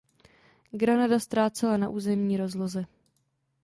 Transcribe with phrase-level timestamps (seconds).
[0.73, 2.85] Granada ztrácela na územní rozloze.